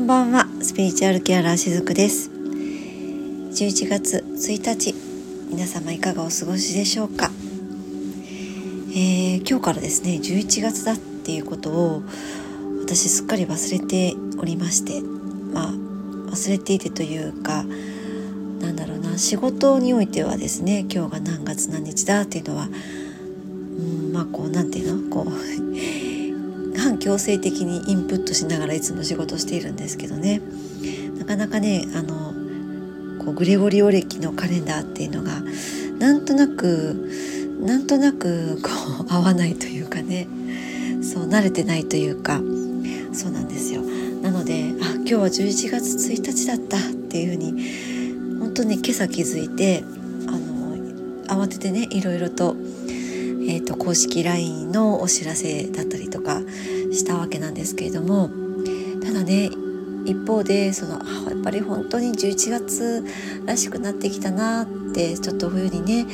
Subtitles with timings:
[0.00, 0.46] んばんは。
[0.62, 2.30] スピリチュアルケアラーしずくです。
[2.30, 4.94] 11月1日
[5.50, 7.30] 皆様いかがお過ごしでしょうか、
[8.92, 12.02] えー、今日からですね11月だっていうことを
[12.82, 15.02] 私すっかり忘れておりまして
[15.52, 17.64] まあ忘れていてというか
[18.60, 25.10] なんだろうな仕事においてはですね今日が何月何日だっていうのはうんまあこうなんていうの？
[25.10, 26.19] こう
[26.80, 30.40] 反強制的にインプットしながらいつも仕事しているんですけどね。
[31.18, 32.34] なかなかねあの
[33.24, 35.42] こうグレゴリオ暦のカレンダーっていうのが
[35.98, 37.08] なんとなく
[37.60, 38.70] なんとなくこ
[39.02, 40.26] う 合わないというかね。
[41.02, 42.42] そう慣れてないというか。
[43.12, 43.82] そうなんですよ。
[44.22, 49.82] なのであ今日は11月1日だったっていうふうに本当に今朝気づいて
[50.26, 50.76] あの
[51.26, 52.54] 慌ててねいろいろと,、
[53.48, 56.40] えーと、公式 LINE のお知らせだったりとか
[56.92, 58.30] したわけなんですけれども
[59.02, 59.50] ただね
[60.04, 63.04] 一方でそのやっぱり本当に11月
[63.46, 66.06] らしくなってきたなってちょっと冬にね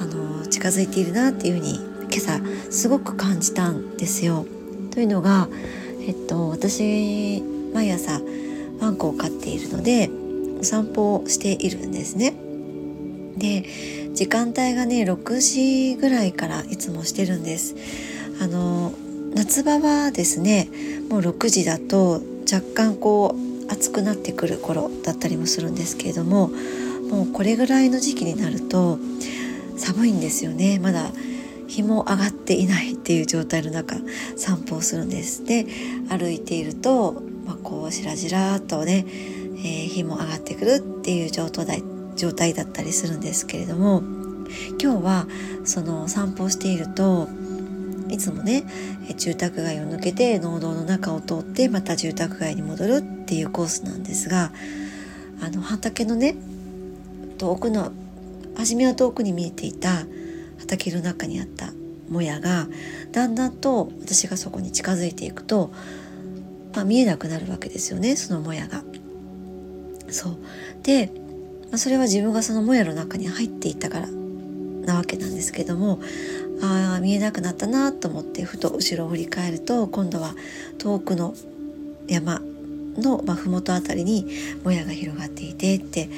[0.00, 1.76] あの近づいているなっていうふうに
[2.10, 4.44] 今朝すごく感じたんですよ。
[4.90, 5.48] というのが、
[6.06, 8.20] えっと、私毎朝
[8.80, 10.10] ワンコを飼っているので
[10.60, 12.34] お散歩をしているんですね。
[13.36, 13.64] で
[14.14, 17.74] 時間帯がね6時ぐらいからいつもしてるんです。
[18.40, 18.92] あの
[19.34, 20.68] 夏場はですね
[21.08, 22.20] もう6時だと
[22.52, 26.50] 若干こう暑くなってくる頃だったりもするんですけれども
[27.10, 28.98] もうこれぐらいの時期になると
[29.76, 30.78] 寒いんですよね。
[30.78, 31.10] まだ
[31.68, 33.96] 日も上がっていないっていう状態の中
[34.36, 35.44] 散歩をするんです。
[35.44, 35.66] で
[36.08, 41.82] 歩いていると、まあ、こうしらじらっとね、えー、日も上がってくるっていう状態。
[42.16, 44.02] 状態だったりするんですけれども
[44.80, 45.26] 今日は
[45.64, 47.28] その散歩をしていると
[48.08, 48.64] いつもね
[49.16, 54.52] 住宅街を抜けて農道の中を通ってまた住宅街に戻るっていうコースなんですが
[55.40, 56.36] あの畑のね
[57.38, 57.92] 遠くの
[58.56, 60.04] 初めは遠くに見えていた
[60.58, 61.72] 畑の中にあった
[62.08, 62.68] もやが
[63.12, 65.72] だんだんと私がそこに近づいていくと、
[66.74, 68.82] まあ、見えなくなるわけですよねそのもやが。
[70.12, 70.36] そう
[70.82, 71.10] で、
[71.72, 76.00] まあ、それは自分がそのもやの中に入っていたからなわけなんですけども
[76.60, 80.34] ああ見えなくなったなと思ってふと後ろを振り返ると今度は
[80.78, 81.34] 遠くの
[82.08, 82.40] 山
[82.98, 84.26] の、まあ、麓あたりに
[84.62, 86.10] もやが広がっていてって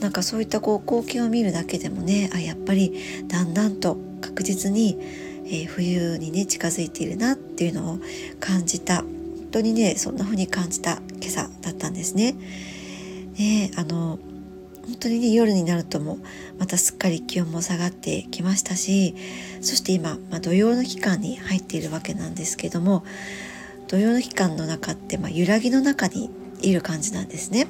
[0.00, 4.96] なんかそういったこう光景を見るだけでもねあやっぱりだんだんと確実に、
[5.46, 7.98] えー、冬にね近づいているなっていうのを
[8.38, 9.08] 感じた本
[9.50, 12.36] 当にねそんな風に感じた今朝だったんですね。
[13.38, 14.18] ねあの
[14.86, 16.18] 本当にね夜になるとも
[16.58, 19.14] またすっかり気温も下がってきましたし
[19.60, 23.04] そして今、まあ、土曜の期間に入っているわけなんですけども
[23.88, 26.30] 土曜の期間の中って、まあ、揺らぎの中に
[26.60, 27.66] いる感じなんですね。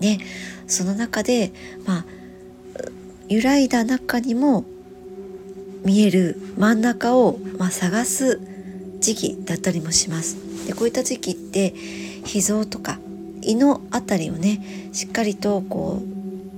[0.00, 0.18] で
[0.66, 1.52] その中で
[1.86, 2.04] まあ
[3.28, 4.64] 揺らいだ中にも
[5.84, 8.40] 見える真ん中を、まあ、探す
[9.00, 10.36] 時期だったりもします。
[10.66, 11.74] でこういった時期って
[12.24, 12.98] 脾臓とか
[13.42, 16.11] 胃の辺りをねしっかりとこう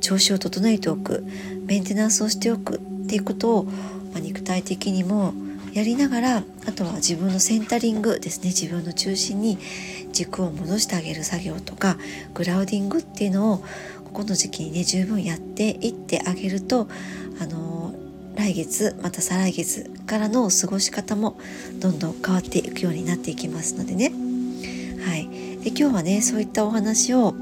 [0.04, 1.24] 調子を整えておく
[1.64, 3.72] メンテナンスをしておくっていうことを、ま
[4.16, 5.32] あ、肉体的にも
[5.72, 9.58] やりながらあとは自分のセンタリングですね自分の中心に
[10.12, 11.96] 軸を戻してあげる作業とか
[12.34, 13.58] グラウディングっていうのを
[14.04, 16.86] ここの時期にね十分やっていってあげると
[17.40, 17.94] あの
[18.36, 21.38] 来月また再来月からの過ごし方も
[21.80, 24.12] どんどん変わっていくようになっていきますのでね。
[25.04, 25.28] はい、
[25.62, 27.34] で今日はねそういったお話を、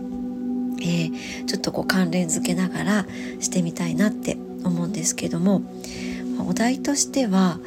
[0.83, 3.07] えー、ちょっとこう関連づけながら
[3.41, 5.63] してみたいなって思うんですけども
[6.47, 7.59] お題としては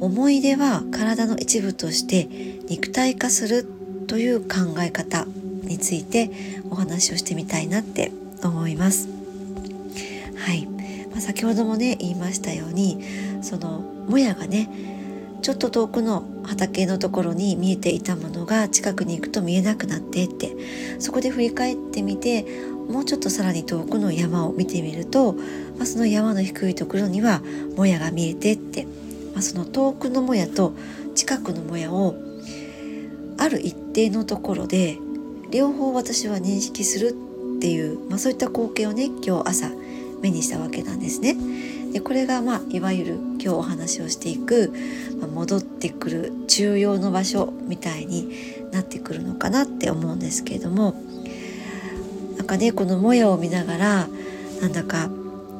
[0.00, 2.28] 思い出は体の一部として
[2.68, 3.66] 肉体化する
[4.06, 5.26] という考え方
[5.62, 6.30] について
[6.70, 9.08] お話をしてみたいなって思います。
[10.36, 10.66] はい、
[11.10, 13.02] まあ、先ほどもね言いましたように
[13.42, 14.95] そのもやがね
[15.46, 20.56] ちょっと遠くの畑のところに見えていたものが近くに行くと見えなくなってって
[20.98, 22.44] そこで振り返ってみて
[22.88, 27.42] もうちょっとさらに遠くの山を見てみると、まあ、その山の低いところには
[27.76, 28.86] もやが見えてって、
[29.34, 30.72] まあ、その遠くのもやと
[31.14, 32.16] 近くのもやを
[33.38, 34.98] ある一定のところで
[35.52, 37.10] 両方私は認識する
[37.58, 39.70] っていう、まあ、そういった光景をね今日朝
[40.22, 41.36] 目にしたわけなんですね。
[41.96, 44.70] でこれがまあいわゆる今日お話をしていく、
[45.18, 48.30] まあ、戻ってくる重要の場所みたいに
[48.70, 50.94] なってくるのかなって思うんですけれども
[52.36, 54.08] なんかねこのもやを見ながら
[54.60, 55.08] なんだか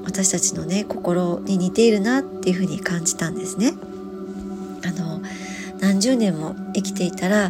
[0.05, 3.73] 私たちのね心に似ているなっていうふうに感じたんですね。
[4.85, 5.23] あの
[5.81, 7.49] 何十年も生きていたら、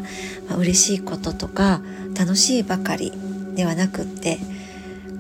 [0.49, 1.81] まあ、嬉しいこととか
[2.17, 3.13] 楽しいばかり
[3.57, 4.39] ではなくって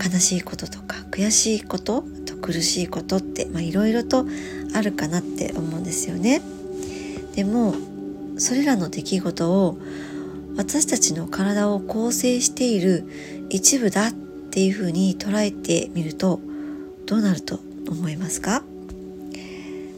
[0.01, 2.05] 悲しいこととか悔しいこと
[2.47, 4.25] 苦しいことっていろいろと
[4.73, 6.41] あるかなって思うんですよね。
[7.35, 7.75] でも
[8.39, 9.77] それらの出来事を
[10.57, 13.05] 私たちの体を構成している
[13.51, 16.39] 一部だっていうふうに捉えてみると
[17.07, 17.59] どうなると
[17.89, 18.63] 思いますか？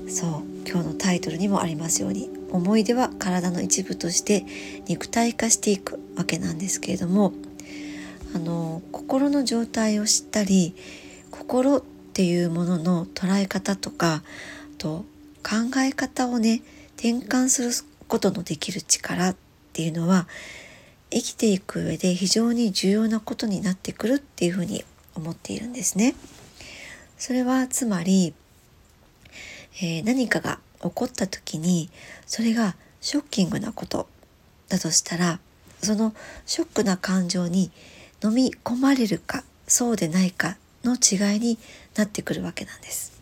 [0.09, 0.31] そう
[0.67, 4.47] 今日のタイトルにもありますように思い出は体の一部として
[4.87, 7.35] 肉体化していくわけなんですけれども
[8.35, 10.75] あの心の状態を知ったり
[11.31, 11.83] 心
[12.19, 14.25] っていうものの捉え方とか
[14.77, 15.05] と
[15.45, 16.63] 考え方をね
[16.97, 17.71] 転換する
[18.09, 19.37] ことのできる力っ
[19.73, 20.27] ていうのは
[21.13, 24.85] 生きていく上で非常に重要なことになってくるっていうふうに
[25.15, 26.17] 思っているんですね。
[27.19, 28.35] それはつまり、
[29.81, 31.89] えー、何かが起こった時に
[32.27, 34.09] それがショッキングなこと
[34.69, 35.39] だとしたら
[35.85, 36.13] その
[36.47, 37.71] ショックな感情に
[38.25, 40.57] 飲み込まれるかそうでないか
[40.89, 41.59] の違いに
[41.97, 43.13] なってくるわけなんです。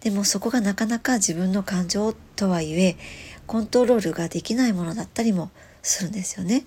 [0.00, 2.96] でもそこがなかなか自分の感情とはいえ
[3.46, 5.50] コントロールができないものだったりも
[5.82, 6.64] するんですよね。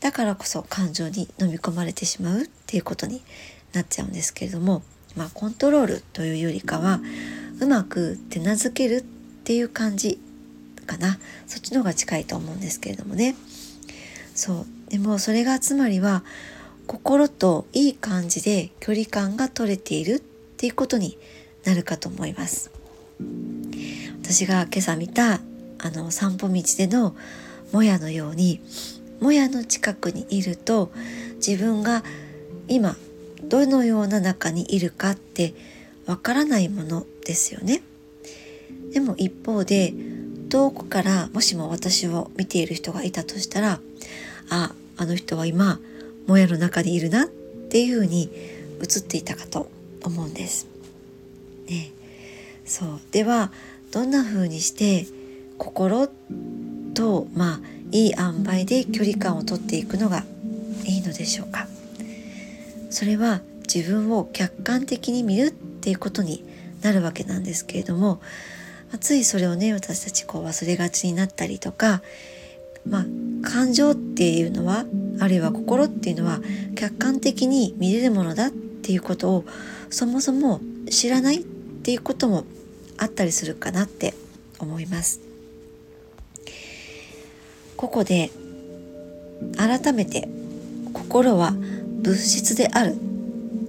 [0.00, 3.22] だからこそ感情に飲み込まれてしまうっていうことに
[3.72, 4.82] なっちゃうんですけれども、
[5.16, 7.00] まあコントロールというよりかは
[7.60, 9.02] うまく手なずけるっ
[9.44, 10.18] ていう感じ
[10.86, 11.18] かな。
[11.46, 13.36] そっちの方が近いと思うんですけれどもね。
[14.34, 14.66] そう。
[14.90, 16.24] でもそれがつまりは
[16.90, 20.20] 心といい感じで距離感が取れているっ
[20.56, 21.18] ていうことに
[21.64, 22.72] なるかと思います。
[24.20, 25.34] 私が今朝見た
[25.78, 27.14] あの散歩道での
[27.70, 28.60] もやのように
[29.20, 30.90] もやの近くにいると
[31.36, 32.02] 自分が
[32.66, 32.96] 今
[33.44, 35.54] どのような中にいるかって
[36.06, 37.82] わからないものですよね。
[38.92, 39.94] でも一方で
[40.48, 43.78] 遠くからもしも私を見ている人がいたとしたら
[44.48, 45.78] ああの人は今
[46.26, 48.30] もやの中にいるなっていうふうに
[48.80, 49.70] 映っていたかと
[50.02, 50.66] 思うんです。
[51.68, 51.90] ね、
[52.64, 53.00] そう。
[53.10, 53.52] では
[53.90, 55.06] どんな風にして
[55.58, 56.08] 心
[56.94, 57.60] とまあ
[57.92, 60.24] いい塩梅で距離感をとっていくのが
[60.84, 61.66] いいのでしょうか。
[62.90, 63.40] それは
[63.72, 66.44] 自分を客観的に見るっていうことに
[66.82, 68.20] なるわけなんですけれども、
[69.00, 72.02] ついそれをね私たちこう忘れがちになったりとか
[72.88, 73.06] まあ
[73.42, 74.84] 感情っていうのは
[75.20, 76.40] あるいは心っていうのは
[76.74, 79.44] 客観的に見れるものだっていうことを
[79.90, 82.44] そもそも知らないっていうことも
[82.96, 84.14] あったりするかなって
[84.58, 85.20] 思います。
[87.76, 88.30] ここで
[89.56, 90.28] 改めて
[90.92, 92.96] 心は物質である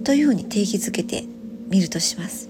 [0.04, 1.24] というふうに定義づけて
[1.68, 2.48] みるとします。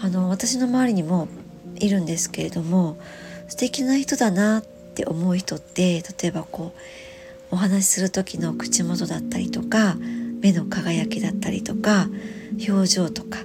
[0.00, 1.28] あの私の周りにも
[1.76, 2.98] いるんですけれども
[3.48, 7.11] 素敵な人だなって思う人って例えばこう
[7.52, 9.96] お話しする時の口元だったりとか
[10.40, 12.08] 目の輝きだったりとか
[12.66, 13.40] 表情とか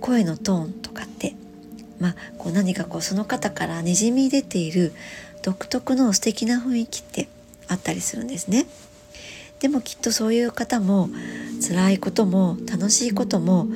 [0.00, 1.36] 声のトーンとかって
[2.00, 4.92] まあこう何かこうその方からにじみ出ている
[5.42, 7.28] 独特の素敵な雰囲気って
[7.68, 8.66] あったりするんですね。
[9.60, 11.08] でもきっとそういう方も
[11.64, 13.68] 辛いことも楽しいことも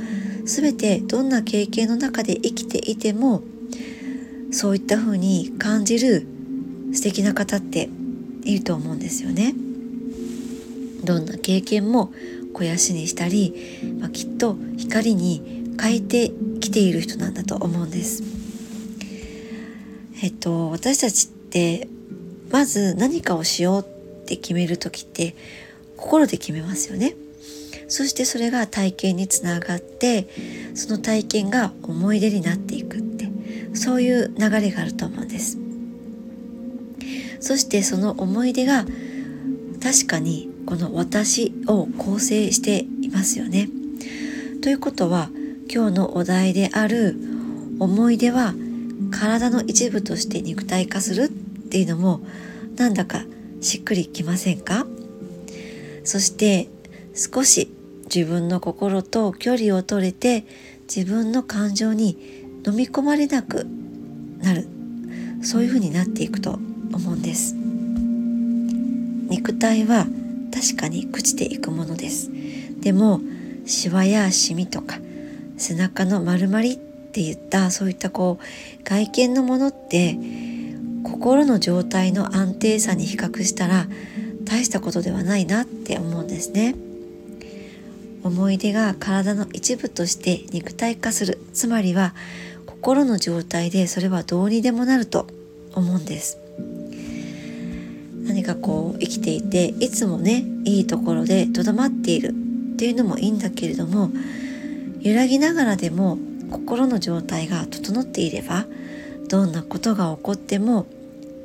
[0.44, 3.42] 全てどんな経験の中で生きていても
[4.50, 6.26] そういった風に感じる
[6.92, 7.88] 素敵な方って
[8.42, 9.54] いると思うんですよね。
[11.06, 12.12] どんな経験も
[12.48, 13.54] 肥やしにしたり、
[13.98, 18.22] まあ、きっと光に変えてきている人なんだと思うんです。
[20.22, 21.88] えっと私たちって
[22.50, 25.34] まず何かをしようって決める時って
[25.96, 27.14] 心で決めますよね。
[27.88, 30.28] そしてそれが体験につながって
[30.74, 33.30] その体験が思い出になっていくって
[33.74, 35.58] そういう流れがあると思うんです。
[37.40, 38.86] そしてその思い出が
[39.80, 43.68] 確かにこの私を構成していますよね。
[44.62, 45.30] ということは
[45.72, 47.16] 今日のお題である
[47.78, 48.54] 思い出は
[49.10, 52.20] 体の一部として肉体化するっていうのも
[52.76, 53.24] なんだか
[53.60, 54.86] しっくりきませんか？
[56.04, 56.68] そして
[57.14, 57.72] 少し
[58.04, 60.44] 自分の心と距離を取れて
[60.94, 62.18] 自分の感情に
[62.66, 63.66] 飲み込まれなく
[64.38, 64.68] なる。
[65.42, 66.58] そういうふうになっていくと
[66.92, 67.54] 思うんです。
[69.28, 70.06] 肉体は
[70.56, 72.30] 確かに朽ちていくものです。
[72.80, 73.20] でも
[73.66, 74.96] シワやシミとか
[75.58, 80.18] 背中の丸まりっていったそういったこう外見のものって
[81.04, 83.86] 心の状態の安定さに比較したら
[84.44, 86.74] 大したことではないなって思うんですね。
[88.24, 91.38] 思い出が体の一部として肉体化する。
[91.52, 92.14] つまりは
[92.64, 95.26] 心の状態でそれはどうにでもなると
[95.74, 96.45] 思うんです。
[98.26, 104.10] 何かこう生きていていつもねいいところでとどまっているっていうのもいいんだけれども
[105.00, 106.18] 揺らぎながらでも
[106.50, 108.66] 心の状態が整っていれば
[109.28, 110.86] どんなことが起こっても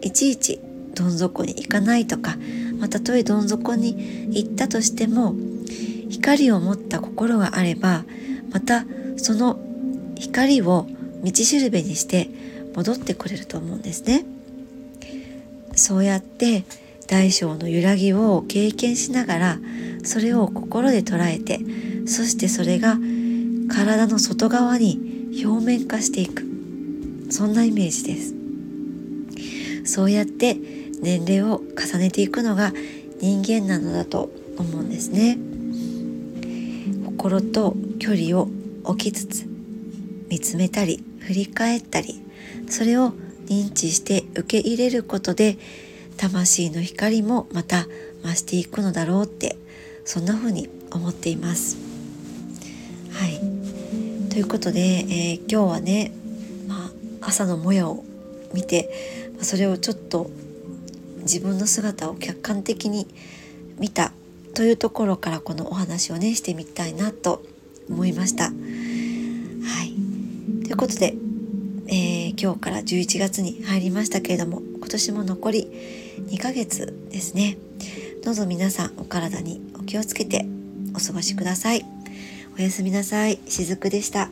[0.01, 0.59] いちいち
[0.93, 2.35] どん底に行かないとか、
[2.79, 5.35] ま、たとえどん底に行ったとしても
[6.09, 8.03] 光を持った心があれば
[8.51, 8.85] また
[9.17, 9.59] その
[10.17, 10.87] 光を
[11.23, 12.29] 道しるべにして
[12.75, 14.25] 戻ってくれると思うんですね。
[15.75, 16.63] そうやって
[17.07, 19.59] 大小の揺らぎを経験しながら
[20.03, 21.59] それを心で捉えて
[22.05, 22.97] そしてそれが
[23.69, 24.99] 体の外側に
[25.45, 26.45] 表面化していく。
[27.31, 29.93] そんなイメージです。
[29.93, 30.57] そうやって
[31.01, 32.73] 年齢を重ねていくのが
[33.21, 35.37] 人間なのだと思うんですね。
[37.05, 38.49] 心と距離を
[38.83, 39.45] 置きつつ
[40.29, 42.21] 見つめたり振り返ったり
[42.67, 43.13] それを
[43.51, 45.57] 認知して受け入れることで
[46.15, 47.85] 魂の光もまた
[48.23, 49.57] 増していくのだろうって
[50.05, 51.77] そんな風に思っています。
[53.11, 53.39] はい
[54.29, 56.13] ということで、えー、今日はね、
[56.67, 56.85] ま
[57.21, 58.05] あ、朝のもやを
[58.53, 58.89] 見て
[59.41, 60.29] それをちょっと
[61.17, 63.07] 自分の姿を客観的に
[63.77, 64.13] 見た
[64.53, 67.43] というところからこのお話をねしてみたいなと
[67.89, 68.45] 思いました。
[68.45, 68.51] は
[69.83, 71.15] い、ということで、
[72.41, 75.67] 今日から11月に入りましたけれども今年も残り
[76.27, 77.55] 2ヶ月ですね。
[78.23, 80.47] どうぞ皆さんお体にお気をつけて
[80.95, 81.85] お過ごしください。
[82.57, 83.37] おやすみなさい。
[83.45, 84.31] しずくでした。